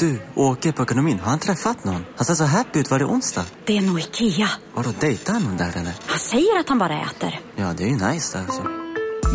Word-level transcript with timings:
Du, 0.00 0.20
åker 0.34 0.72
på 0.72 0.82
ekonomin. 0.82 1.18
Har 1.18 1.30
han 1.30 1.38
träffat 1.38 1.84
någon? 1.84 2.04
Han 2.16 2.24
ser 2.24 2.34
så 2.34 2.44
happy 2.44 2.78
ut. 2.78 2.90
Var 2.90 2.98
det 2.98 3.04
onsdag? 3.04 3.44
Det 3.64 3.76
är 3.76 3.82
nog 3.82 4.00
Ikea. 4.00 4.48
Har 4.74 4.84
du 4.84 4.92
dejtar 5.00 5.32
han 5.32 5.42
någon 5.42 5.56
där 5.56 5.68
eller? 5.68 5.92
Han 6.06 6.18
säger 6.18 6.60
att 6.60 6.68
han 6.68 6.78
bara 6.78 7.00
äter. 7.00 7.40
Ja, 7.56 7.74
det 7.76 7.84
är 7.84 7.88
ju 7.88 7.94
nice 7.94 8.38
alltså. 8.38 8.62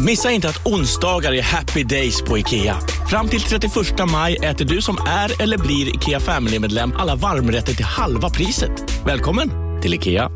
Missa 0.06 0.32
inte 0.32 0.50
att 0.50 0.68
onsdagar 0.68 1.34
är 1.34 1.42
happy 1.42 1.84
days 1.84 2.22
på 2.22 2.38
IKEA. 2.38 2.80
Fram 3.10 3.28
till 3.28 3.42
31 3.42 3.74
maj 4.12 4.36
äter 4.36 4.66
du 4.66 4.82
som 4.82 4.98
är 5.08 5.42
eller 5.42 5.58
blir 5.58 5.96
IKEA 5.96 6.20
Family-medlem 6.20 6.94
alla 6.98 7.16
varmrätter 7.16 7.74
till 7.74 7.86
halva 7.86 8.30
priset. 8.30 9.06
Välkommen 9.06 9.50
till 9.82 9.94
IKEA. 9.94 10.30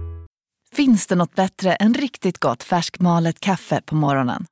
Finns 0.76 1.08
det 1.08 1.16
något 1.16 1.36
bättre 1.36 1.76
än 1.76 1.94
riktigt 1.94 2.40
gott 2.40 2.64
färskmalet 2.64 3.40
kaffe 3.40 3.82
på 3.86 3.96
morgonen? 3.96 4.46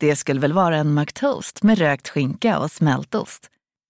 Det 0.00 0.16
skulle 0.16 0.40
väl 0.40 0.52
vara 0.52 0.76
en 0.76 0.94
McToast 0.94 1.62
med 1.62 1.78
rökt 1.78 2.08
skinka 2.08 2.58
och 2.58 2.70
smältost. 2.70 3.50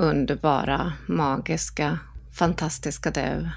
Underbara, 0.00 0.92
magiska, 1.06 1.98
fantastiska 2.32 3.10
du. 3.10 3.50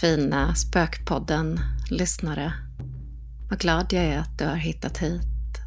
Fina 0.00 0.54
Spökpodden-lyssnare. 0.54 2.52
Vad 3.50 3.58
glad 3.58 3.92
jag 3.92 4.04
är 4.04 4.18
att 4.18 4.38
du 4.38 4.44
har 4.44 4.56
hittat 4.56 4.98
hit. 4.98 5.58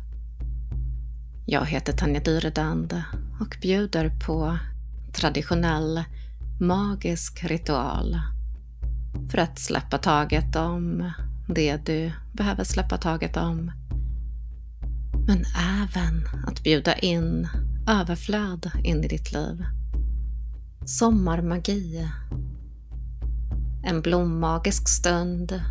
Jag 1.45 1.66
heter 1.66 1.94
Tanja 1.94 2.20
Dyredand 2.20 3.02
och 3.40 3.58
bjuder 3.62 4.10
på 4.26 4.58
traditionell 5.14 6.04
magisk 6.60 7.44
ritual 7.44 8.20
för 9.32 9.38
att 9.38 9.60
släppa 9.60 9.98
taget 9.98 10.56
om 10.56 11.12
det 11.48 11.78
du 11.86 12.12
behöver 12.34 12.64
släppa 12.64 12.98
taget 12.98 13.38
om. 13.38 13.72
Men 15.28 15.45
även 15.56 16.28
att 16.48 16.64
bjuda 16.64 16.95
in 16.95 17.48
överflöd 17.88 18.72
in 18.84 19.04
i 19.04 19.08
ditt 19.08 19.32
liv. 19.32 19.66
Sommarmagi. 20.86 22.10
En 23.84 24.02
blommagisk 24.02 24.90
stund. 24.90 25.62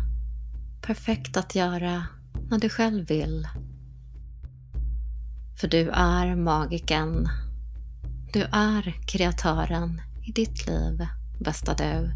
Perfekt 0.81 1.37
att 1.37 1.55
göra 1.55 2.05
när 2.49 2.59
du 2.59 2.69
själv 2.69 3.07
vill. 3.07 3.47
För 5.59 5.67
du 5.67 5.89
är 5.89 6.35
magiken. 6.35 7.29
Du 8.33 8.41
är 8.51 9.01
kreatören 9.07 10.01
i 10.23 10.31
ditt 10.31 10.67
liv, 10.67 11.07
bästa 11.39 11.73
du. 11.73 12.11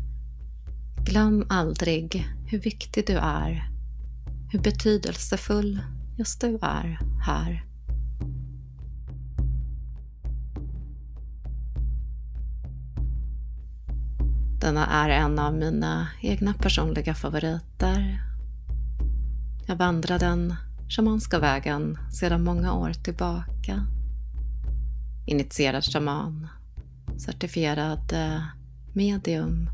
Glöm 1.06 1.46
aldrig 1.50 2.26
hur 2.46 2.60
viktig 2.60 3.08
du 3.08 3.18
är. 3.18 3.70
Hur 4.52 4.60
betydelsefull 4.60 5.82
just 6.18 6.42
du 6.42 6.60
är 6.62 7.00
här. 7.26 7.71
Denna 14.62 14.88
är 14.88 15.10
en 15.10 15.40
av 15.40 15.54
mina 15.54 16.08
egna 16.22 16.54
personliga 16.54 17.14
favoriter. 17.14 18.24
Jag 19.66 19.76
vandrar 19.76 20.20
den 20.20 20.56
shamanska 20.90 21.40
vägen 21.40 21.98
sedan 22.12 22.44
många 22.44 22.74
år 22.74 22.94
tillbaka. 22.94 23.86
Initierad 25.26 25.84
shaman, 25.84 26.48
certifierad 27.18 28.14
eh, 28.14 28.42
medium, 28.94 29.70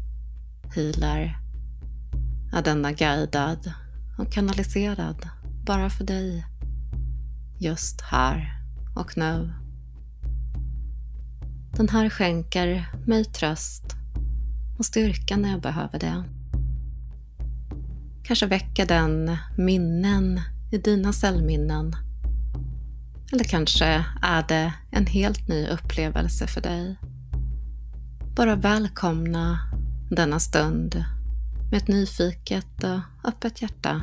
healer, 0.75 1.39
är 2.53 2.61
denna 2.63 2.91
guidad 2.91 3.73
och 4.17 4.31
kanaliserad 4.31 5.29
bara 5.65 5.89
för 5.89 6.03
dig, 6.03 6.45
just 7.57 8.01
här 8.01 8.61
och 8.95 9.17
nu. 9.17 9.53
Den 11.77 11.89
här 11.89 12.09
skänker 12.09 12.85
mig 13.05 13.25
tröst 13.25 13.96
och 14.77 14.85
styrka 14.85 15.37
när 15.37 15.51
jag 15.51 15.61
behöver 15.61 15.99
det. 15.99 16.23
Kanske 18.23 18.45
väcker 18.45 18.85
den 18.85 19.37
minnen 19.57 20.41
i 20.71 20.77
dina 20.77 21.13
cellminnen. 21.13 21.95
Eller 23.31 23.43
kanske 23.43 24.05
är 24.21 24.45
det 24.47 24.73
en 24.91 25.05
helt 25.05 25.47
ny 25.47 25.67
upplevelse 25.67 26.47
för 26.47 26.61
dig. 26.61 26.97
Bara 28.35 28.55
välkomna 28.55 29.59
denna 30.11 30.39
stund 30.39 31.03
med 31.71 31.77
ett 31.77 31.87
nyfiket 31.87 32.83
och 32.83 33.29
öppet 33.29 33.61
hjärta. 33.61 34.01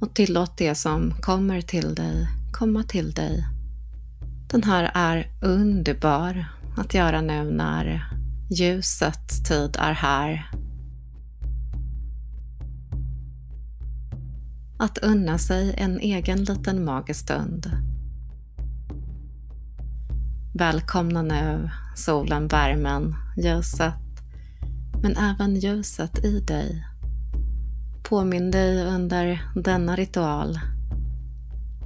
Och 0.00 0.14
tillåt 0.14 0.58
det 0.58 0.74
som 0.74 1.14
kommer 1.20 1.60
till 1.60 1.94
dig 1.94 2.28
komma 2.52 2.82
till 2.82 3.12
dig. 3.12 3.46
Den 4.50 4.62
här 4.62 4.90
är 4.94 5.26
underbar 5.42 6.44
att 6.76 6.94
göra 6.94 7.20
nu 7.20 7.44
när 7.44 8.10
Ljusets 8.50 9.42
tid 9.42 9.76
är 9.78 9.92
här. 9.92 10.50
Att 14.78 14.98
unna 14.98 15.38
sig 15.38 15.74
en 15.78 16.00
egen 16.00 16.44
liten 16.44 16.84
magestund. 16.84 17.64
stund. 17.64 17.76
Välkomna 20.54 21.22
nu 21.22 21.70
solen, 21.96 22.48
värmen, 22.48 23.14
ljuset, 23.36 23.94
men 25.02 25.16
även 25.16 25.56
ljuset 25.56 26.24
i 26.24 26.40
dig. 26.40 26.86
Påminn 28.02 28.50
dig 28.50 28.86
under 28.86 29.42
denna 29.54 29.96
ritual 29.96 30.58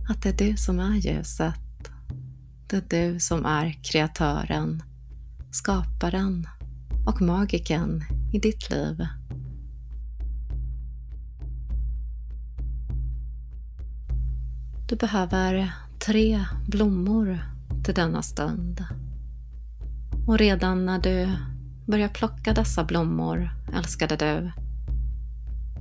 att 0.08 0.22
det 0.22 0.28
är 0.28 0.50
du 0.50 0.56
som 0.56 0.80
är 0.80 0.94
ljuset. 0.94 1.90
Det 2.66 2.76
är 2.76 3.12
du 3.12 3.20
som 3.20 3.46
är 3.46 3.78
kreatören, 3.82 4.82
skaparen 5.50 6.46
och 7.06 7.22
magiken 7.22 8.04
i 8.32 8.38
ditt 8.38 8.70
liv. 8.70 9.06
Du 14.88 14.96
behöver 14.96 15.72
tre 16.06 16.44
blommor 16.66 17.38
till 17.84 17.94
denna 17.94 18.22
stund. 18.22 18.84
Och 20.26 20.38
redan 20.38 20.86
när 20.86 20.98
du 20.98 21.28
börjar 21.86 22.08
plocka 22.08 22.52
dessa 22.52 22.84
blommor, 22.84 23.50
älskade 23.76 24.16
du, 24.16 24.52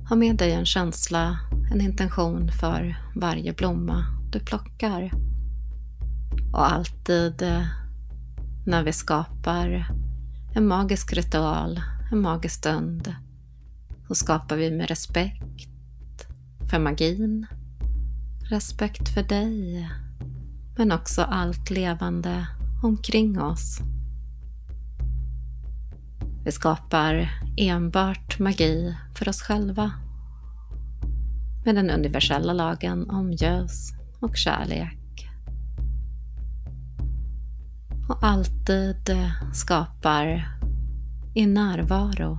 ha 0.08 0.16
med 0.16 0.36
dig 0.36 0.52
en 0.52 0.66
känsla, 0.66 1.38
en 1.72 1.80
intention 1.80 2.52
för 2.52 2.96
varje 3.14 3.52
blomma 3.52 4.06
du 4.32 4.40
plockar. 4.40 5.12
Och 6.52 6.72
alltid 6.72 7.42
när 8.66 8.82
vi 8.82 8.92
skapar 8.92 9.86
en 10.56 10.66
magisk 10.66 11.12
ritual, 11.12 11.80
en 12.12 12.20
magisk 12.20 12.54
stund, 12.54 13.14
så 14.08 14.14
skapar 14.14 14.56
vi 14.56 14.70
med 14.70 14.88
respekt 14.88 16.26
för 16.70 16.78
magin, 16.78 17.46
respekt 18.50 19.08
för 19.08 19.22
dig, 19.22 19.88
men 20.76 20.92
också 20.92 21.22
allt 21.22 21.70
levande 21.70 22.46
omkring 22.82 23.40
oss. 23.40 23.78
Vi 26.44 26.52
skapar 26.52 27.30
enbart 27.56 28.38
magi 28.38 28.96
för 29.14 29.28
oss 29.28 29.42
själva 29.42 29.92
med 31.64 31.74
den 31.74 31.90
universella 31.90 32.52
lagen 32.52 33.10
om 33.10 33.32
ljus 33.32 33.92
och 34.20 34.36
kärlek 34.36 35.03
och 38.08 38.18
alltid 38.20 39.10
eh, 39.10 39.52
skapar 39.52 40.56
i 41.34 41.46
närvaro. 41.46 42.38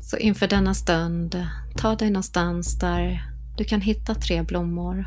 Så 0.00 0.16
inför 0.16 0.48
denna 0.48 0.74
stund, 0.74 1.34
eh, 1.34 1.46
ta 1.76 1.94
dig 1.94 2.10
någonstans 2.10 2.78
där 2.78 3.32
du 3.56 3.64
kan 3.64 3.80
hitta 3.80 4.14
tre 4.14 4.42
blommor. 4.42 5.04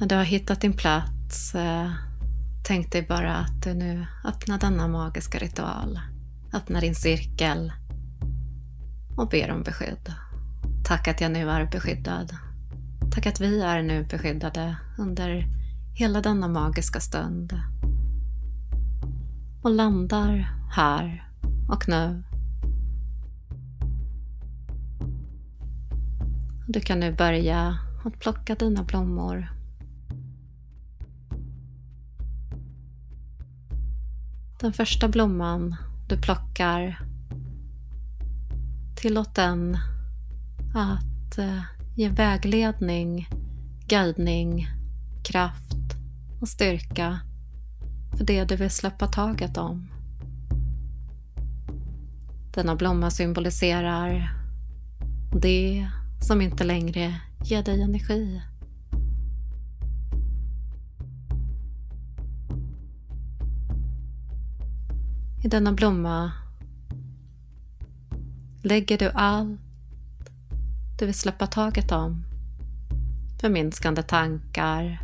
När 0.00 0.06
du 0.06 0.14
har 0.14 0.24
hittat 0.24 0.60
din 0.60 0.72
plats, 0.72 1.54
eh, 1.54 1.90
tänk 2.62 2.92
dig 2.92 3.02
bara 3.02 3.36
att 3.36 3.62
du 3.62 3.74
nu 3.74 4.06
öppnar 4.24 4.58
denna 4.58 4.88
magiska 4.88 5.38
ritual. 5.38 6.00
Öppnar 6.52 6.80
din 6.80 6.94
cirkel 6.94 7.72
och 9.16 9.28
ber 9.28 9.50
om 9.50 9.62
besked. 9.62 10.14
Tack 10.88 11.08
att 11.08 11.20
jag 11.20 11.32
nu 11.32 11.50
är 11.50 11.66
beskyddad. 11.66 12.36
Tack 13.10 13.26
att 13.26 13.40
vi 13.40 13.60
är 13.60 13.82
nu 13.82 14.04
beskyddade 14.04 14.76
under 14.98 15.46
hela 15.94 16.20
denna 16.20 16.48
magiska 16.48 17.00
stund. 17.00 17.60
Och 19.62 19.70
landar 19.70 20.52
här 20.70 21.28
och 21.68 21.88
nu. 21.88 22.22
Du 26.68 26.80
kan 26.80 27.00
nu 27.00 27.12
börja 27.12 27.78
att 28.04 28.18
plocka 28.18 28.54
dina 28.54 28.82
blommor. 28.82 29.52
Den 34.60 34.72
första 34.72 35.08
blomman 35.08 35.76
du 36.08 36.20
plockar, 36.20 37.00
tillåt 38.96 39.34
den 39.34 39.78
att 40.74 41.38
eh, 41.38 41.62
ge 41.94 42.08
vägledning, 42.08 43.28
guidning, 43.86 44.68
kraft 45.24 45.96
och 46.40 46.48
styrka 46.48 47.20
för 48.16 48.24
det 48.24 48.44
du 48.44 48.56
vill 48.56 48.70
släppa 48.70 49.06
taget 49.06 49.56
om. 49.56 49.88
Denna 52.54 52.76
blomma 52.76 53.10
symboliserar 53.10 54.34
det 55.32 55.90
som 56.20 56.40
inte 56.40 56.64
längre 56.64 57.20
ger 57.44 57.62
dig 57.62 57.82
energi. 57.82 58.42
I 65.44 65.48
denna 65.48 65.72
blomma 65.72 66.32
lägger 68.62 68.98
du 68.98 69.10
allt 69.10 69.67
du 70.98 71.06
vill 71.06 71.14
släppa 71.14 71.46
taget 71.46 71.92
om. 71.92 72.24
Förminskande 73.40 74.02
tankar, 74.02 75.02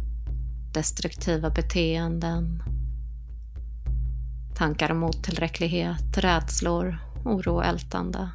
destruktiva 0.72 1.50
beteenden, 1.50 2.62
tankar 4.54 4.90
om 4.90 5.04
otillräcklighet, 5.04 6.18
rädslor, 6.18 6.98
oro 7.24 7.54
och 7.54 7.64
ältande. 7.64 8.30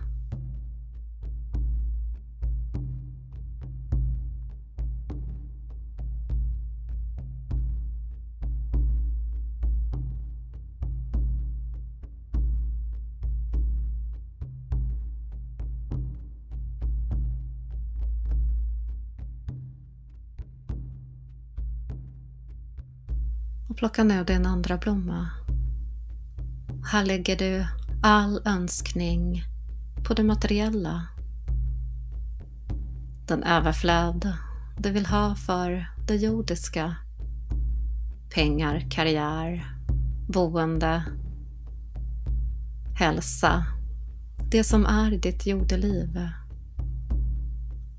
Plocka 23.79 24.03
ner 24.03 24.23
din 24.23 24.45
andra 24.45 24.77
blomma. 24.77 25.29
Här 26.91 27.05
lägger 27.05 27.37
du 27.37 27.65
all 28.03 28.41
önskning 28.45 29.43
på 30.07 30.13
det 30.13 30.23
materiella. 30.23 31.07
Den 33.27 33.43
överflöd 33.43 34.33
du 34.77 34.91
vill 34.91 35.05
ha 35.05 35.35
för 35.35 35.91
det 36.07 36.15
jordiska. 36.15 36.95
Pengar, 38.33 38.87
karriär, 38.91 39.77
boende, 40.27 41.03
hälsa. 42.95 43.65
Det 44.51 44.63
som 44.63 44.85
är 44.85 45.11
ditt 45.11 45.45
jordeliv. 45.45 46.27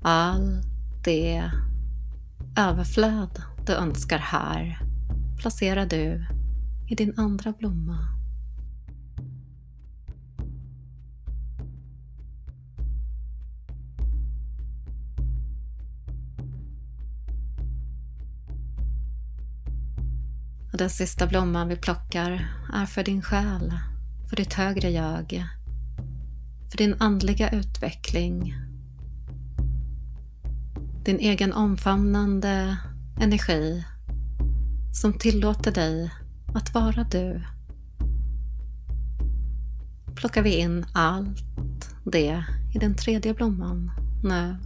All 0.01 0.61
det 1.03 1.51
överflöd 2.57 3.41
du 3.65 3.73
önskar 3.73 4.19
här 4.19 4.90
placerar 5.41 5.85
du 5.85 6.25
i 6.87 6.95
din 6.95 7.13
andra 7.17 7.51
blomma. 7.51 8.07
Och 20.71 20.77
den 20.77 20.89
sista 20.89 21.27
blomman 21.27 21.67
vi 21.67 21.75
plockar 21.75 22.47
är 22.73 22.85
för 22.85 23.03
din 23.03 23.21
själ, 23.21 23.77
för 24.29 24.35
ditt 24.35 24.53
högre 24.53 24.89
jag, 24.89 25.45
för 26.69 26.77
din 26.77 26.95
andliga 26.99 27.49
utveckling, 27.49 28.55
din 31.03 31.19
egen 31.19 31.53
omfamnande 31.53 32.77
energi 33.19 33.83
som 34.91 35.13
tillåter 35.13 35.71
dig 35.71 36.11
att 36.53 36.73
vara 36.73 37.03
du. 37.03 37.41
Plockar 40.15 40.41
vi 40.41 40.57
in 40.57 40.85
allt 40.93 41.95
det 42.03 42.43
i 42.73 42.79
den 42.79 42.95
tredje 42.95 43.33
blomman 43.33 43.91
nu. 44.23 44.57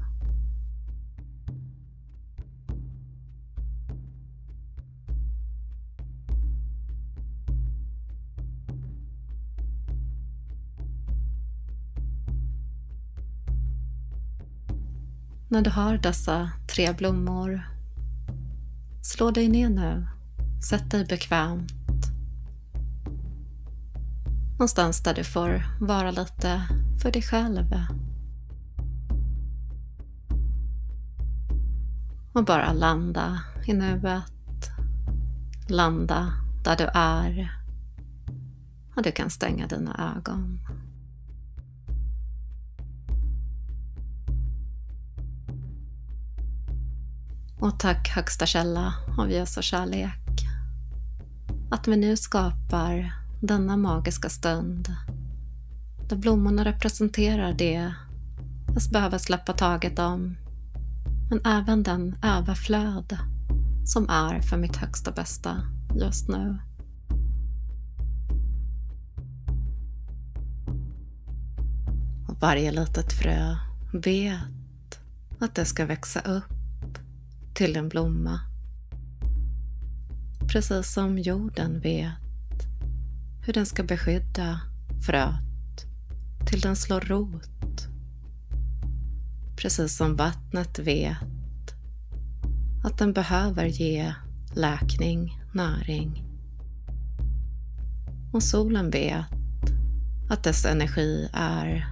När 15.47 15.61
du 15.61 15.69
har 15.69 15.97
dessa 15.97 16.51
tre 16.67 16.93
blommor, 16.93 17.61
slå 19.01 19.31
dig 19.31 19.47
ner 19.47 19.69
nu 19.69 20.07
Sätt 20.61 20.91
dig 20.91 21.05
bekvämt. 21.05 21.73
Någonstans 24.51 25.03
där 25.03 25.13
du 25.13 25.23
får 25.23 25.63
vara 25.79 26.11
lite 26.11 26.61
för 27.01 27.11
dig 27.11 27.21
själv. 27.21 27.65
Och 32.33 32.45
bara 32.45 32.73
landa 32.73 33.39
i 33.65 33.73
nuet. 33.73 34.69
Landa 35.67 36.33
där 36.63 36.77
du 36.77 36.89
är. 36.93 37.61
Och 38.95 39.03
du 39.03 39.11
kan 39.11 39.29
stänga 39.29 39.67
dina 39.67 40.15
ögon. 40.17 40.59
Och 47.59 47.79
tack 47.79 48.09
högsta 48.09 48.45
källa 48.45 48.93
av 49.17 49.31
ljus 49.31 49.57
och 49.57 49.63
kärlek 49.63 50.24
att 51.69 51.87
vi 51.87 51.97
nu 51.97 52.17
skapar 52.17 53.13
denna 53.41 53.77
magiska 53.77 54.29
stund 54.29 54.95
där 56.09 56.15
blommorna 56.15 56.65
representerar 56.65 57.53
det 57.53 57.91
jag 58.73 58.91
behöver 58.91 59.17
släppa 59.17 59.53
taget 59.53 59.99
om 59.99 60.35
men 61.29 61.45
även 61.45 61.83
den 61.83 62.15
överflöd 62.23 63.17
som 63.85 64.09
är 64.09 64.41
för 64.41 64.57
mitt 64.57 64.75
högsta 64.75 65.11
bästa 65.11 65.61
just 65.95 66.29
nu. 66.29 66.57
Och 72.27 72.41
varje 72.41 72.71
litet 72.71 73.13
frö 73.13 73.55
vet 73.93 74.99
att 75.39 75.55
det 75.55 75.65
ska 75.65 75.85
växa 75.85 76.19
upp 76.19 76.97
till 77.53 77.75
en 77.75 77.89
blomma 77.89 78.39
Precis 80.55 80.93
som 80.93 81.17
jorden 81.17 81.79
vet 81.79 82.67
hur 83.45 83.53
den 83.53 83.65
ska 83.65 83.83
beskydda 83.83 84.61
fröet 85.05 85.85
till 86.47 86.61
den 86.61 86.75
slår 86.75 87.01
rot. 87.01 87.87
Precis 89.57 89.97
som 89.97 90.15
vattnet 90.15 90.79
vet 90.79 91.17
att 92.83 92.97
den 92.97 93.13
behöver 93.13 93.65
ge 93.65 94.13
läkning, 94.53 95.41
näring. 95.53 96.23
Och 98.33 98.43
solen 98.43 98.89
vet 98.89 99.25
att 100.29 100.43
dess 100.43 100.65
energi 100.65 101.29
är 101.33 101.87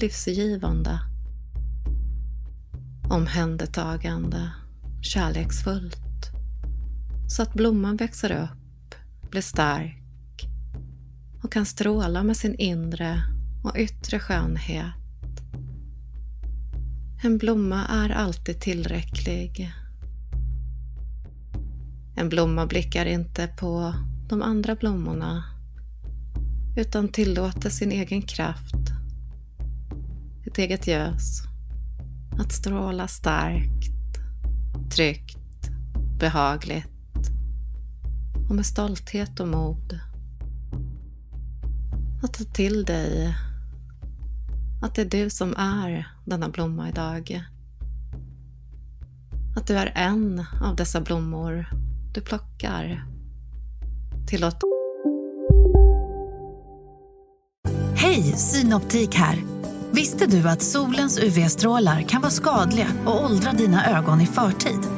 livsgivande, 0.00 1.00
omhändertagande, 3.10 4.50
kärleksfullt 5.02 6.07
så 7.28 7.42
att 7.42 7.54
blomman 7.54 7.96
växer 7.96 8.32
upp, 8.32 8.94
blir 9.30 9.42
stark 9.42 10.48
och 11.42 11.52
kan 11.52 11.66
stråla 11.66 12.22
med 12.22 12.36
sin 12.36 12.54
inre 12.54 13.22
och 13.64 13.76
yttre 13.76 14.18
skönhet. 14.18 14.94
En 17.22 17.38
blomma 17.38 17.86
är 17.86 18.10
alltid 18.10 18.60
tillräcklig. 18.60 19.72
En 22.16 22.28
blomma 22.28 22.66
blickar 22.66 23.06
inte 23.06 23.46
på 23.46 23.94
de 24.28 24.42
andra 24.42 24.74
blommorna 24.74 25.44
utan 26.76 27.08
tillåter 27.08 27.70
sin 27.70 27.92
egen 27.92 28.22
kraft, 28.22 28.74
ett 30.46 30.58
eget 30.58 30.86
ljus, 30.86 31.42
att 32.38 32.52
stråla 32.52 33.08
starkt, 33.08 34.18
tryggt, 34.90 35.70
behagligt 36.18 36.97
och 38.48 38.54
med 38.54 38.66
stolthet 38.66 39.40
och 39.40 39.48
mod. 39.48 40.00
Att 42.22 42.34
ta 42.34 42.44
till 42.44 42.84
dig 42.84 43.34
att 44.82 44.94
det 44.94 45.02
är 45.02 45.22
du 45.24 45.30
som 45.30 45.54
är 45.56 46.08
denna 46.24 46.48
blomma 46.48 46.88
idag. 46.88 47.44
Att 49.56 49.66
du 49.66 49.74
är 49.74 49.92
en 49.94 50.44
av 50.62 50.76
dessa 50.76 51.00
blommor 51.00 51.66
du 52.14 52.20
plockar. 52.20 53.04
Tillåt 54.28 54.62
Hej, 57.94 58.22
Synoptik 58.22 59.14
här. 59.14 59.42
Visste 59.90 60.26
du 60.26 60.48
att 60.48 60.62
solens 60.62 61.18
UV-strålar 61.18 62.02
kan 62.02 62.20
vara 62.20 62.30
skadliga 62.30 62.86
och 63.06 63.24
åldra 63.24 63.52
dina 63.52 63.98
ögon 63.98 64.20
i 64.20 64.26
förtid? 64.26 64.97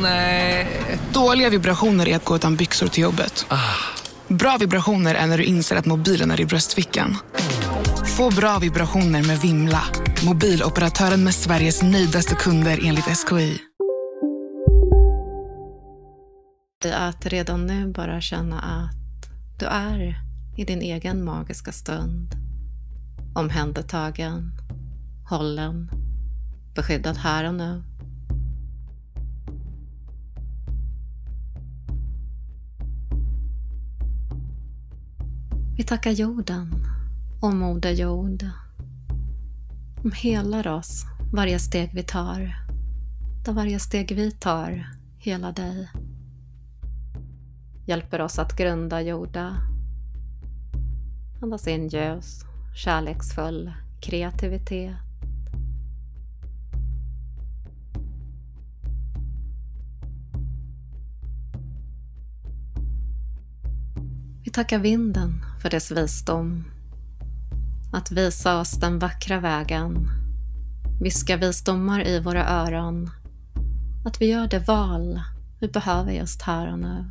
Nej. 0.00 0.66
Dåliga 1.12 1.50
vibrationer 1.50 2.08
är 2.08 2.16
att 2.16 2.24
gå 2.24 2.36
utan 2.36 2.56
byxor 2.56 2.86
till 2.86 3.02
jobbet. 3.02 3.46
Bra 4.28 4.56
vibrationer 4.60 5.14
är 5.14 5.26
när 5.26 5.38
du 5.38 5.44
inser 5.44 5.76
att 5.76 5.86
mobilen 5.86 6.30
är 6.30 6.40
i 6.40 6.44
bröstfickan. 6.44 7.16
Få 8.16 8.30
bra 8.30 8.58
vibrationer 8.58 9.26
med 9.26 9.38
Vimla. 9.38 9.82
Mobiloperatören 10.26 11.24
med 11.24 11.34
Sveriges 11.34 11.82
nöjdaste 11.82 12.34
kunder 12.34 12.80
enligt 12.84 13.04
SKI. 13.04 13.58
att 16.90 17.26
redan 17.26 17.66
nu 17.66 17.92
bara 17.92 18.20
känna 18.20 18.60
att 18.60 19.28
du 19.58 19.66
är 19.66 20.16
i 20.56 20.64
din 20.64 20.82
egen 20.82 21.24
magiska 21.24 21.72
stund. 21.72 22.34
Omhändertagen, 23.34 24.52
hållen, 25.28 25.90
beskyddad 26.74 27.16
här 27.16 27.44
och 27.44 27.54
nu. 27.54 27.82
Vi 35.76 35.84
tackar 35.84 36.10
jorden 36.10 36.86
och 37.40 37.54
Moder 37.54 37.90
Jord. 37.90 38.46
De 40.02 40.12
helar 40.12 40.66
oss 40.68 41.04
varje 41.32 41.58
steg 41.58 41.90
vi 41.94 42.02
tar. 42.02 42.56
Där 43.44 43.52
varje 43.52 43.80
steg 43.80 44.16
vi 44.16 44.30
tar 44.30 44.86
hela 45.18 45.52
dig. 45.52 45.88
Hjälper 47.86 48.20
oss 48.20 48.38
att 48.38 48.56
grunda 48.56 49.02
jorda. 49.02 49.56
Andas 51.42 51.66
in 51.66 51.88
ljus, 51.88 52.44
kärleksfull 52.76 53.72
kreativitet. 54.00 54.96
Vi 64.44 64.50
tackar 64.50 64.78
vinden 64.78 65.44
för 65.62 65.70
dess 65.70 65.90
visdom. 65.90 66.64
Att 67.92 68.10
visa 68.10 68.60
oss 68.60 68.72
den 68.72 68.98
vackra 68.98 69.40
vägen. 69.40 70.08
Viska 71.00 71.36
visdomar 71.36 72.06
i 72.06 72.20
våra 72.20 72.46
öron. 72.46 73.10
Att 74.04 74.20
vi 74.20 74.26
gör 74.26 74.46
det 74.46 74.58
val 74.58 75.20
vi 75.60 75.68
behöver 75.68 76.12
just 76.12 76.42
här 76.42 76.72
och 76.72 76.78
nu. 76.78 77.04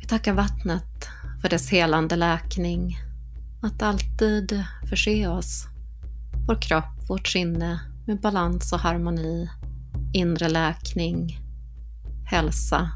Vi 0.00 0.06
tackar 0.06 0.32
vattnet 0.32 1.08
för 1.42 1.48
dess 1.48 1.70
helande 1.70 2.16
läkning. 2.16 2.96
Att 3.62 3.82
alltid 3.82 4.64
förse 4.88 5.28
oss, 5.28 5.66
vår 6.48 6.62
kropp, 6.62 7.08
vårt 7.08 7.28
sinne 7.28 7.80
med 8.06 8.20
balans 8.20 8.72
och 8.72 8.78
harmoni, 8.78 9.50
inre 10.12 10.48
läkning, 10.48 11.40
hälsa, 12.26 12.90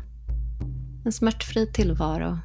en 1.05 1.13
smärtfri 1.13 1.67
tillvaro. 1.67 2.39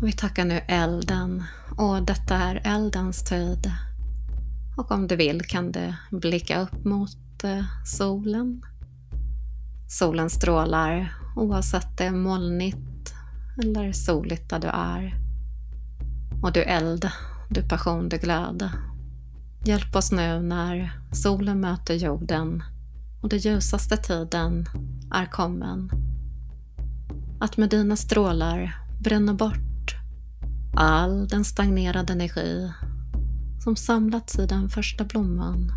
Och 0.00 0.08
vi 0.08 0.12
tackar 0.12 0.44
nu 0.44 0.60
elden 0.68 1.44
och 1.76 2.02
detta 2.02 2.36
är 2.36 2.60
eldens 2.64 3.24
tid. 3.24 3.72
Och 4.76 4.90
om 4.90 5.08
du 5.08 5.16
vill 5.16 5.42
kan 5.42 5.72
du 5.72 5.94
blicka 6.10 6.60
upp 6.60 6.84
mot 6.84 7.44
eh, 7.44 7.64
solen. 7.84 8.62
Solen 9.92 10.30
strålar 10.30 11.14
oavsett 11.36 11.96
det 11.96 12.04
är 12.04 12.12
molnigt 12.12 13.14
eller 13.62 13.92
soligt 13.92 14.50
där 14.50 14.58
du 14.58 14.68
är. 14.68 15.14
Och 16.42 16.52
du 16.52 16.62
eld, 16.62 17.10
du 17.50 17.62
passion, 17.62 18.08
du 18.08 18.18
glöd. 18.18 18.70
Hjälp 19.64 19.96
oss 19.96 20.12
nu 20.12 20.40
när 20.40 21.00
solen 21.12 21.60
möter 21.60 21.94
jorden 21.94 22.62
och 23.22 23.28
den 23.28 23.38
ljusaste 23.38 23.96
tiden 23.96 24.66
är 25.14 25.26
kommen. 25.26 25.90
Att 27.40 27.56
med 27.56 27.70
dina 27.70 27.96
strålar 27.96 28.76
bränna 29.00 29.34
bort 29.34 29.96
all 30.76 31.28
den 31.28 31.44
stagnerade 31.44 32.12
energi 32.12 32.72
som 33.64 33.76
samlats 33.76 34.38
i 34.38 34.46
den 34.46 34.68
första 34.68 35.04
blomman 35.04 35.72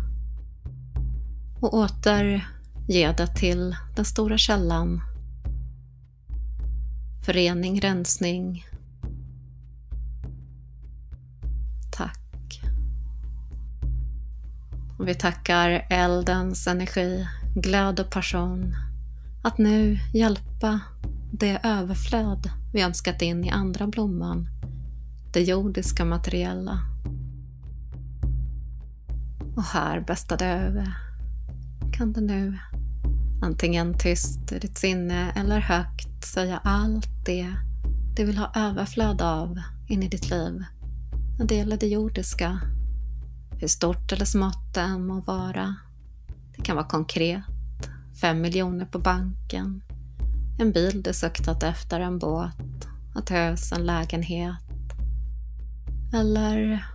och 1.60 1.74
åter 1.74 2.55
ge 2.88 3.12
det 3.12 3.26
till 3.26 3.76
den 3.96 4.04
stora 4.04 4.38
källan. 4.38 5.00
Förening, 7.24 7.80
rensning. 7.80 8.66
Tack. 11.92 12.62
Och 14.98 15.08
vi 15.08 15.14
tackar 15.14 15.86
eldens 15.90 16.66
energi, 16.66 17.28
glöd 17.54 18.00
och 18.00 18.10
passion 18.10 18.76
att 19.42 19.58
nu 19.58 19.98
hjälpa 20.14 20.80
det 21.32 21.60
överflöd 21.62 22.50
vi 22.72 22.82
önskat 22.82 23.22
in 23.22 23.44
i 23.44 23.50
andra 23.50 23.86
blomman, 23.86 24.48
det 25.32 25.42
jordiska 25.42 26.04
materiella. 26.04 26.80
Och 29.56 29.62
här, 29.62 30.00
bästa 30.00 30.36
döve, 30.36 30.92
kan 31.92 32.12
du 32.12 32.20
nu 32.20 32.58
antingen 33.46 33.98
tyst 33.98 34.52
i 34.52 34.58
ditt 34.58 34.78
sinne 34.78 35.32
eller 35.36 35.58
högt 35.58 36.24
säga 36.24 36.60
allt 36.64 37.08
det 37.26 37.54
du 38.16 38.24
vill 38.24 38.38
ha 38.38 38.52
överflöd 38.54 39.22
av 39.22 39.60
in 39.88 40.02
i 40.02 40.08
ditt 40.08 40.30
liv 40.30 40.64
när 41.38 41.46
det 41.46 41.54
gäller 41.54 41.76
det 41.76 41.86
jordiska. 41.86 42.60
Hur 43.60 43.68
stort 43.68 44.12
eller 44.12 44.24
smått 44.24 44.74
det 44.74 44.80
än 44.80 45.06
må 45.06 45.20
vara. 45.20 45.74
Det 46.56 46.62
kan 46.62 46.76
vara 46.76 46.86
konkret, 46.86 47.42
fem 48.20 48.40
miljoner 48.40 48.86
på 48.86 48.98
banken, 48.98 49.82
en 50.58 50.72
bil 50.72 51.02
du 51.02 51.12
suktat 51.12 51.62
efter, 51.62 52.00
en 52.00 52.18
båt, 52.18 52.88
ett 53.18 53.30
hus, 53.30 53.72
en 53.72 53.86
lägenhet. 53.86 54.56
Eller 56.14 56.86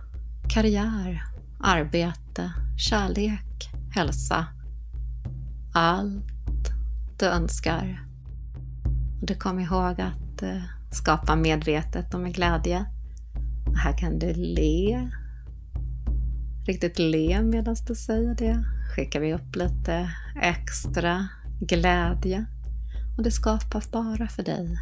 karriär, 0.48 1.24
arbete, 1.60 2.52
kärlek, 2.78 3.70
hälsa. 3.94 4.46
Allt 5.74 6.31
du 7.22 7.28
önskar. 7.28 8.04
Och 9.20 9.26
du 9.26 9.34
kom 9.34 9.60
ihåg 9.60 10.00
att 10.00 10.42
eh, 10.42 10.62
skapa 10.90 11.36
medvetet 11.36 12.14
och 12.14 12.20
med 12.20 12.34
glädje. 12.34 12.84
Och 13.66 13.76
här 13.76 13.98
kan 13.98 14.18
du 14.18 14.32
le. 14.32 15.10
Riktigt 16.66 16.98
le 16.98 17.42
medan 17.42 17.76
du 17.86 17.94
säger 17.94 18.34
det. 18.34 18.64
Skickar 18.94 19.20
vi 19.20 19.34
upp 19.34 19.56
lite 19.56 20.10
extra 20.42 21.28
glädje 21.60 22.44
och 23.16 23.22
det 23.22 23.30
skapar 23.30 23.84
bara 23.92 24.28
för 24.28 24.42
dig. 24.42 24.78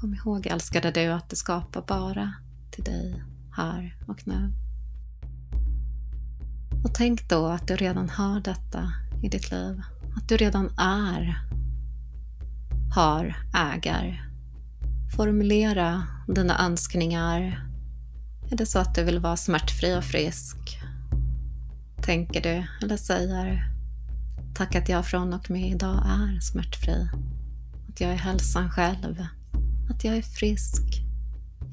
Kom 0.00 0.14
ihåg 0.14 0.46
älskade 0.46 0.90
du 0.90 1.06
att 1.06 1.30
det 1.30 1.36
skapar 1.36 1.82
bara 1.82 2.32
till 2.70 2.84
dig 2.84 3.22
här 3.52 3.96
och 4.06 4.26
nu. 4.26 4.52
Och 6.84 6.94
tänk 6.94 7.28
då 7.28 7.46
att 7.46 7.68
du 7.68 7.76
redan 7.76 8.08
har 8.08 8.40
detta 8.40 8.92
i 9.22 9.28
ditt 9.28 9.50
liv. 9.50 9.82
Att 10.16 10.28
du 10.28 10.36
redan 10.36 10.70
är, 10.78 11.53
har, 12.94 13.36
äger. 13.54 14.30
Formulera 15.16 16.02
dina 16.28 16.66
önskningar. 16.66 17.64
Är 18.50 18.56
det 18.56 18.66
så 18.66 18.78
att 18.78 18.94
du 18.94 19.04
vill 19.04 19.18
vara 19.18 19.36
smärtfri 19.36 19.98
och 19.98 20.04
frisk? 20.04 20.56
Tänker 22.02 22.42
du 22.42 22.66
eller 22.82 22.96
säger 22.96 23.70
Tack 24.54 24.74
att 24.74 24.88
jag 24.88 25.06
från 25.06 25.34
och 25.34 25.50
med 25.50 25.70
idag 25.70 26.02
är 26.06 26.40
smärtfri. 26.40 27.08
Att 27.88 28.00
jag 28.00 28.10
är 28.10 28.16
hälsan 28.16 28.70
själv. 28.70 29.26
Att 29.90 30.04
jag 30.04 30.16
är 30.16 30.22
frisk, 30.22 30.82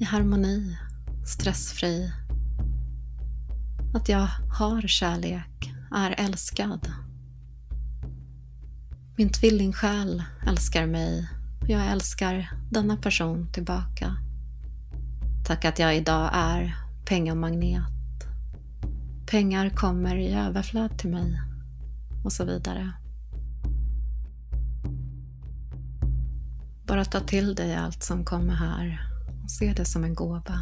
i 0.00 0.04
harmoni, 0.04 0.78
stressfri. 1.26 2.12
Att 3.94 4.08
jag 4.08 4.28
har 4.58 4.88
kärlek, 4.88 5.74
är 5.94 6.14
älskad. 6.18 6.92
Min 9.16 9.32
tvillingsjäl 9.32 10.22
älskar 10.46 10.86
mig 10.86 11.28
och 11.60 11.68
jag 11.68 11.86
älskar 11.86 12.50
denna 12.70 12.96
person 12.96 13.52
tillbaka. 13.52 14.16
Tack 15.46 15.64
att 15.64 15.78
jag 15.78 15.96
idag 15.96 16.30
är 16.32 16.76
pengamagnet. 17.04 17.84
Pengar 19.26 19.70
kommer 19.70 20.16
i 20.16 20.34
överflöd 20.34 20.98
till 20.98 21.10
mig 21.10 21.40
och 22.24 22.32
så 22.32 22.44
vidare. 22.44 22.92
Bara 26.86 27.04
ta 27.04 27.20
till 27.20 27.54
dig 27.54 27.74
allt 27.74 28.02
som 28.02 28.24
kommer 28.24 28.54
här 28.54 29.10
och 29.44 29.50
se 29.50 29.72
det 29.72 29.84
som 29.84 30.04
en 30.04 30.14
gåva. 30.14 30.58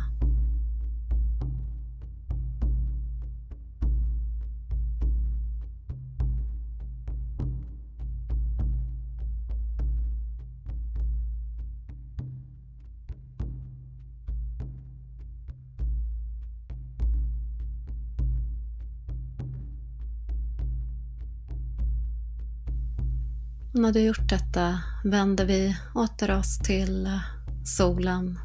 När 23.72 23.92
du 23.92 24.00
gjort 24.00 24.28
detta 24.28 24.80
vänder 25.04 25.44
vi 25.44 25.76
åter 25.94 26.30
oss 26.30 26.58
till 26.58 27.06
eh, 27.06 27.20
solen 27.64 28.38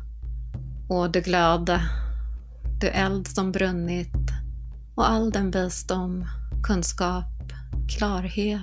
och 0.90 1.12
du 1.12 1.22
glöde, 1.22 1.82
du 2.82 2.88
eld 2.88 3.28
som 3.28 3.52
brunnit 3.52 4.16
och 4.96 5.10
all 5.10 5.32
den 5.32 5.52
visdom, 5.52 6.26
kunskap, 6.64 7.54
klarhet 7.98 8.62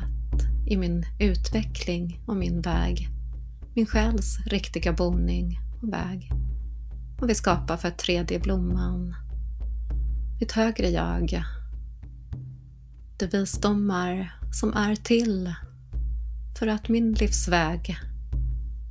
i 0.67 0.77
min 0.77 1.07
utveckling 1.21 2.21
och 2.27 2.37
min 2.37 2.61
väg. 2.61 3.09
Min 3.75 3.87
själs 3.87 4.39
riktiga 4.47 4.93
boning 4.93 5.61
och 5.83 5.93
väg. 5.93 6.33
Och 7.21 7.31
vi 7.31 7.35
skapar 7.35 7.77
för 7.77 7.91
tredje 7.91 8.39
blomman, 8.39 9.15
mitt 10.41 10.53
högre 10.53 10.89
jag. 10.89 11.43
De 13.19 13.27
visdomar 13.27 14.35
som 14.53 14.75
är 14.75 14.97
till 14.97 15.55
för 16.59 16.67
att 16.67 16.89
min 16.89 17.13
livsväg 17.13 17.97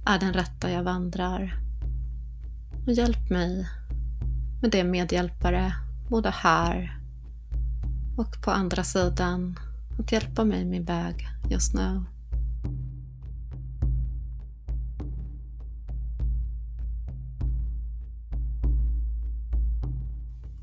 är 0.06 0.20
den 0.20 0.34
rätta 0.34 0.72
jag 0.72 0.84
vandrar. 0.84 1.56
Och 2.88 2.94
hjälp 2.94 3.30
mig 3.30 3.68
med 4.62 4.72
det 4.72 4.84
medhjälpare, 4.84 5.74
både 6.10 6.30
här 6.30 6.98
och 8.18 8.42
på 8.42 8.52
andra 8.52 8.84
sidan, 8.84 9.60
att 10.00 10.12
hjälpa 10.12 10.44
mig 10.44 10.66
min 10.66 10.86
väg 10.86 11.28
just 11.50 11.74
nu. 11.74 12.04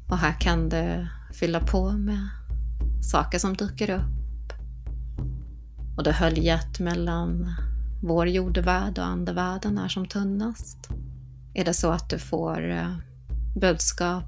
Och 0.08 0.18
här 0.18 0.40
kan 0.40 0.68
du 0.68 1.06
fylla 1.32 1.60
på 1.60 1.92
med 1.92 2.28
saker 3.02 3.38
som 3.38 3.56
dyker 3.56 3.90
upp 3.90 4.17
och 5.98 6.04
då 6.04 6.10
höljet 6.10 6.80
mellan 6.80 7.54
vår 8.02 8.28
jordevärld 8.28 8.98
och 8.98 9.06
andevärlden 9.06 9.78
är 9.78 9.88
som 9.88 10.06
tunnast. 10.06 10.88
Är 11.54 11.64
det 11.64 11.74
så 11.74 11.90
att 11.90 12.10
du 12.10 12.18
får 12.18 12.70
eh, 12.70 12.96
budskap, 13.60 14.24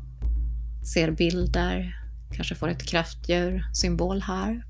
ser 0.95 1.11
bilder, 1.11 1.97
kanske 2.33 2.55
får 2.55 2.69
ett 2.69 2.83
kraftdjur, 2.83 3.65
symbol 3.73 4.23
här, 4.23 4.67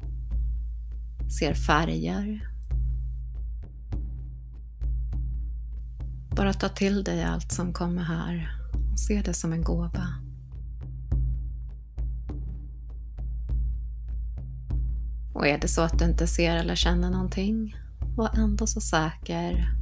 ser 1.39 1.55
färger. 1.55 2.49
Bara 6.37 6.53
ta 6.53 6.69
till 6.69 7.05
dig 7.05 7.25
allt 7.25 7.53
som 7.53 7.73
kommer 7.73 8.03
här 8.03 8.51
och 8.93 9.01
se 9.01 9.23
det 9.25 9.35
som 9.35 9.53
en 9.53 9.63
gåva. 9.63 10.30
Och 15.41 15.47
är 15.47 15.59
det 15.59 15.69
så 15.69 15.83
att 15.83 15.99
du 15.99 16.05
inte 16.05 16.27
ser 16.27 16.57
eller 16.57 16.75
känner 16.75 17.11
någonting, 17.11 17.77
var 18.17 18.31
ändå 18.35 18.67
så 18.67 18.81
säker 18.81 19.75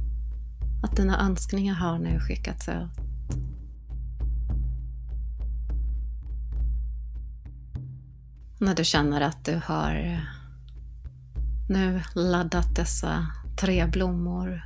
att 0.83 0.95
dina 0.95 1.25
önskningar 1.25 1.73
har 1.73 1.99
nu 1.99 2.19
skickats 2.19 2.69
ut. 2.69 2.89
När 8.57 8.75
du 8.75 8.83
känner 8.83 9.21
att 9.21 9.45
du 9.45 9.61
har 9.65 10.21
nu 11.69 12.01
laddat 12.15 12.75
dessa 12.75 13.27
tre 13.59 13.85
blommor 13.85 14.63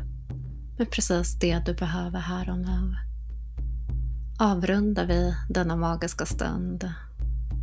med 0.77 0.91
precis 0.91 1.39
det 1.39 1.59
du 1.59 1.73
behöver 1.73 2.19
här 2.19 2.49
och 2.49 2.59
nu 2.59 2.95
avrundar 4.39 5.05
vi 5.05 5.35
denna 5.49 5.75
magiska 5.75 6.25
stund 6.25 6.93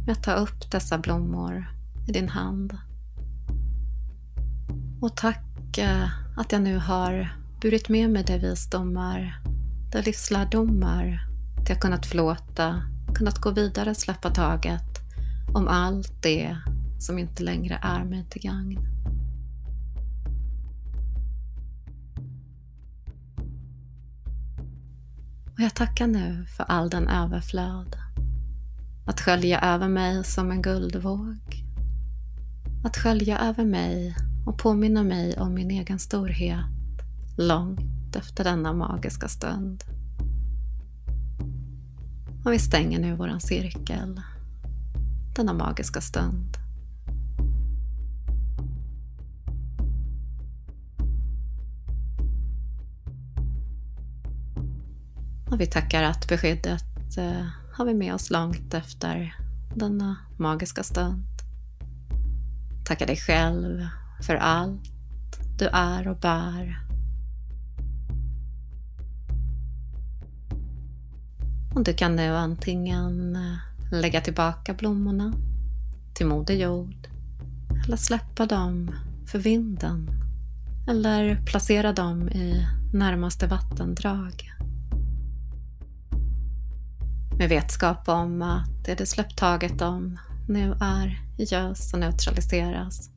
med 0.06 0.12
att 0.12 0.22
ta 0.22 0.32
upp 0.32 0.70
dessa 0.70 0.98
blommor 0.98 1.74
i 2.08 2.12
din 2.12 2.28
hand 2.28 2.78
och 5.00 5.16
tack 5.16 5.78
eh, 5.78 6.08
att 6.36 6.52
jag 6.52 6.62
nu 6.62 6.78
har 6.78 7.36
burit 7.60 7.88
med 7.88 8.10
mig 8.10 8.24
de 8.24 8.38
visdomar, 8.38 9.40
de 9.92 10.00
livslärdomar, 10.00 11.26
att 11.60 11.68
jag 11.68 11.80
kunnat 11.80 12.06
förlåta, 12.06 12.82
kunnat 13.14 13.38
gå 13.38 13.50
vidare, 13.50 13.94
släppa 13.94 14.30
taget 14.30 14.98
om 15.54 15.68
allt 15.68 16.22
det 16.22 16.56
som 16.98 17.18
inte 17.18 17.42
längre 17.42 17.78
är 17.82 18.04
mig 18.04 18.26
till 18.30 18.42
gagn. 18.42 18.78
Och 25.54 25.60
jag 25.60 25.74
tackar 25.74 26.06
nu 26.06 26.46
för 26.56 26.64
all 26.64 26.90
den 26.90 27.08
överflöd. 27.08 27.96
Att 29.06 29.20
skölja 29.20 29.60
över 29.60 29.88
mig 29.88 30.24
som 30.24 30.50
en 30.50 30.62
guldvåg. 30.62 31.64
Att 32.84 32.96
skölja 32.96 33.38
över 33.38 33.64
mig 33.64 34.14
och 34.46 34.58
påminna 34.58 35.02
mig 35.02 35.38
om 35.38 35.54
min 35.54 35.70
egen 35.70 35.98
storhet 35.98 36.64
långt 37.36 38.16
efter 38.16 38.44
denna 38.44 38.72
magiska 38.72 39.28
stund. 39.28 39.84
Och 42.44 42.52
vi 42.52 42.58
stänger 42.58 42.98
nu 42.98 43.16
våran 43.16 43.40
cirkel, 43.40 44.20
denna 45.34 45.52
magiska 45.52 46.00
stund. 46.00 46.56
Och 55.50 55.60
vi 55.60 55.66
tackar 55.66 56.02
att 56.02 56.28
beskyddet 56.28 57.16
eh, 57.18 57.46
har 57.72 57.84
vi 57.84 57.94
med 57.94 58.14
oss 58.14 58.30
långt 58.30 58.74
efter 58.74 59.36
denna 59.74 60.16
magiska 60.36 60.82
stund. 60.82 61.24
Tackar 62.84 63.06
dig 63.06 63.16
själv 63.16 63.86
för 64.20 64.34
allt 64.34 64.90
du 65.58 65.66
är 65.66 66.08
och 66.08 66.16
bär. 66.16 66.80
Och 71.74 71.84
du 71.84 71.94
kan 71.94 72.16
nu 72.16 72.36
antingen 72.36 73.36
eh, 73.36 73.56
lägga 73.92 74.20
tillbaka 74.20 74.74
blommorna 74.74 75.32
till 76.14 76.26
Moder 76.26 76.54
Jord 76.54 77.08
eller 77.84 77.96
släppa 77.96 78.46
dem 78.46 78.94
för 79.26 79.38
vinden 79.38 80.10
eller 80.86 81.42
placera 81.46 81.92
dem 81.92 82.28
i 82.28 82.66
närmaste 82.92 83.46
vattendrag. 83.46 84.52
Med 87.38 87.48
vetskap 87.48 88.08
om 88.08 88.42
att 88.42 88.84
det 88.84 88.94
du 88.94 89.06
släppt 89.06 89.38
taget 89.38 89.82
om 89.82 90.18
nu 90.48 90.76
är 90.80 91.20
i 91.38 91.44
ljus 91.44 91.92
och 91.92 92.00
neutraliseras 92.00 93.10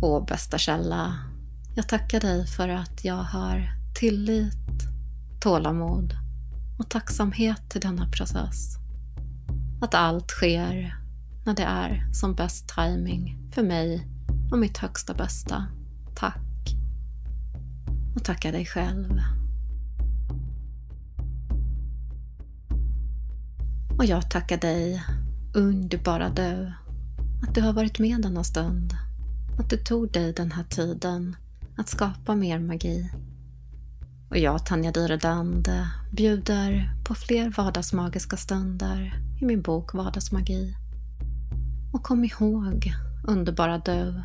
Åh, 0.00 0.24
bästa 0.26 0.58
källa. 0.58 1.18
Jag 1.74 1.88
tackar 1.88 2.20
dig 2.20 2.46
för 2.46 2.68
att 2.68 3.04
jag 3.04 3.22
har 3.22 3.72
tillit, 3.94 4.54
tålamod 5.40 6.14
och 6.78 6.88
tacksamhet 6.88 7.70
till 7.70 7.80
denna 7.80 8.10
process. 8.10 8.76
Att 9.80 9.94
allt 9.94 10.30
sker 10.30 10.96
när 11.44 11.54
det 11.54 11.62
är 11.62 12.12
som 12.12 12.34
bäst 12.34 12.68
timing 12.68 13.48
för 13.52 13.62
mig 13.62 14.06
och 14.52 14.58
mitt 14.58 14.78
högsta 14.78 15.14
bästa. 15.14 15.66
Tack. 16.14 16.74
Och 18.16 18.24
tacka 18.24 18.52
dig 18.52 18.66
själv. 18.66 19.20
Och 23.98 24.04
jag 24.04 24.30
tackar 24.30 24.56
dig, 24.56 25.02
underbara 25.54 26.28
du, 26.28 26.72
att 27.42 27.54
du 27.54 27.60
har 27.60 27.72
varit 27.72 27.98
med 27.98 28.22
denna 28.22 28.44
stund. 28.44 28.94
Att 29.58 29.70
du 29.70 29.76
tog 29.76 30.12
dig 30.12 30.32
den 30.32 30.52
här 30.52 30.64
tiden 30.64 31.36
att 31.76 31.88
skapa 31.88 32.34
mer 32.34 32.58
magi. 32.58 33.10
Och 34.30 34.38
jag, 34.38 34.66
Tanja 34.66 34.92
Dyredande, 34.92 35.86
bjuder 36.10 36.94
på 37.04 37.14
fler 37.14 37.50
vardagsmagiska 37.50 38.36
stunder 38.36 39.22
i 39.40 39.44
min 39.44 39.62
bok 39.62 39.94
Vardagsmagi. 39.94 40.76
Och 41.92 42.02
kom 42.02 42.24
ihåg, 42.24 42.92
underbara 43.26 43.78
du, 43.78 44.22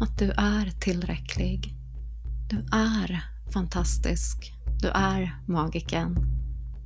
att 0.00 0.18
du 0.18 0.30
är 0.30 0.80
tillräcklig. 0.80 1.74
Du 2.50 2.56
är 2.72 3.24
fantastisk. 3.52 4.54
Du 4.80 4.88
är 4.88 5.40
magiken. 5.46 6.18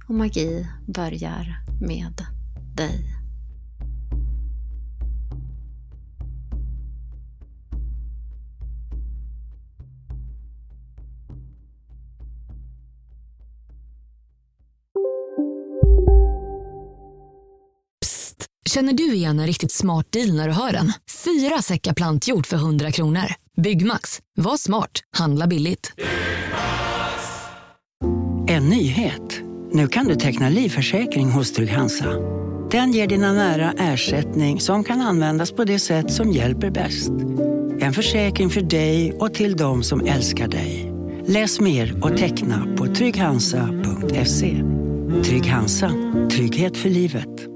Och 0.08 0.14
magi 0.14 0.68
börjar 0.86 1.64
med 1.80 2.26
dig. 2.74 3.15
Känner 18.76 18.92
du 18.92 19.14
igen 19.14 19.38
en 19.38 19.46
riktigt 19.46 19.72
smart 19.72 20.12
deal 20.12 20.36
när 20.36 20.48
du 20.48 20.54
hör 20.54 20.72
den? 20.72 20.92
Fyra 21.24 21.62
säckar 21.62 21.94
plantjord 21.94 22.46
för 22.46 22.56
100 22.56 22.92
kronor. 22.92 23.24
Byggmax. 23.56 24.20
Var 24.34 24.56
smart. 24.56 24.90
Handla 25.16 25.46
billigt. 25.46 25.92
En 28.48 28.68
nyhet. 28.68 29.40
Nu 29.72 29.88
kan 29.88 30.06
du 30.06 30.14
teckna 30.14 30.48
livförsäkring 30.48 31.30
hos 31.30 31.52
Trygg-Hansa. 31.52 32.12
Den 32.70 32.92
ger 32.92 33.06
dina 33.06 33.32
nära 33.32 33.72
ersättning 33.78 34.60
som 34.60 34.84
kan 34.84 35.00
användas 35.00 35.52
på 35.52 35.64
det 35.64 35.78
sätt 35.78 36.12
som 36.12 36.32
hjälper 36.32 36.70
bäst. 36.70 37.10
En 37.80 37.92
försäkring 37.92 38.50
för 38.50 38.62
dig 38.62 39.12
och 39.12 39.34
till 39.34 39.56
de 39.56 39.82
som 39.82 40.00
älskar 40.00 40.48
dig. 40.48 40.92
Läs 41.26 41.60
mer 41.60 42.04
och 42.04 42.16
teckna 42.16 42.76
på 42.76 42.86
trygghansa.se. 42.86 44.62
Trygg 45.24 45.46
Hansa. 45.46 45.90
Trygghet 46.30 46.76
för 46.76 46.88
livet. 46.90 47.55